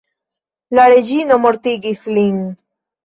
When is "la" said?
0.79-0.85